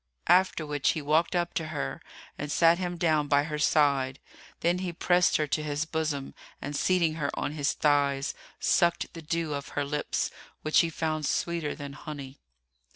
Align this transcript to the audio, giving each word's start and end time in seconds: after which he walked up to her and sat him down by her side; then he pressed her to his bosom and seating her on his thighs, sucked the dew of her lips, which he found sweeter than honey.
after 0.33 0.65
which 0.65 0.93
he 0.93 0.99
walked 1.03 1.35
up 1.35 1.53
to 1.53 1.67
her 1.67 2.01
and 2.35 2.51
sat 2.51 2.79
him 2.79 2.97
down 2.97 3.27
by 3.27 3.43
her 3.43 3.59
side; 3.59 4.19
then 4.61 4.79
he 4.79 4.91
pressed 4.91 5.37
her 5.37 5.45
to 5.45 5.61
his 5.61 5.85
bosom 5.85 6.33
and 6.59 6.75
seating 6.75 7.13
her 7.21 7.29
on 7.37 7.51
his 7.51 7.73
thighs, 7.73 8.33
sucked 8.59 9.13
the 9.13 9.21
dew 9.21 9.53
of 9.53 9.67
her 9.77 9.85
lips, 9.85 10.31
which 10.63 10.79
he 10.79 10.89
found 10.89 11.23
sweeter 11.27 11.75
than 11.75 11.93
honey. 11.93 12.39